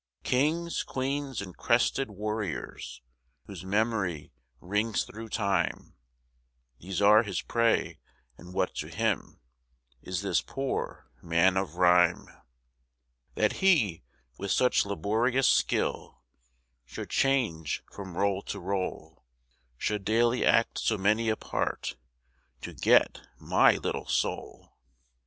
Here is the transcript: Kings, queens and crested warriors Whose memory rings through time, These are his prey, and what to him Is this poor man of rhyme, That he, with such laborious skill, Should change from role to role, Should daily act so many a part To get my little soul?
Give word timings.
Kings, 0.23 0.81
queens 0.81 1.43
and 1.43 1.55
crested 1.55 2.09
warriors 2.09 3.03
Whose 3.45 3.63
memory 3.63 4.31
rings 4.59 5.03
through 5.03 5.29
time, 5.29 5.93
These 6.79 7.03
are 7.03 7.21
his 7.21 7.43
prey, 7.43 7.99
and 8.35 8.51
what 8.51 8.73
to 8.77 8.87
him 8.89 9.41
Is 10.01 10.23
this 10.23 10.41
poor 10.41 11.07
man 11.21 11.55
of 11.55 11.75
rhyme, 11.75 12.25
That 13.35 13.57
he, 13.61 14.01
with 14.39 14.49
such 14.49 14.87
laborious 14.87 15.47
skill, 15.47 16.23
Should 16.83 17.11
change 17.11 17.83
from 17.91 18.17
role 18.17 18.41
to 18.41 18.59
role, 18.59 19.27
Should 19.77 20.03
daily 20.03 20.43
act 20.43 20.79
so 20.79 20.97
many 20.97 21.29
a 21.29 21.35
part 21.37 21.95
To 22.61 22.73
get 22.73 23.21
my 23.37 23.73
little 23.75 24.07
soul? 24.07 24.73